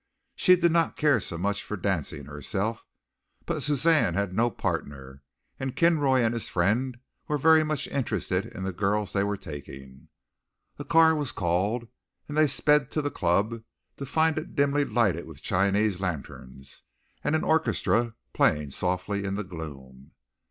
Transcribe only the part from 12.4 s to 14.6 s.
sped to the club to find it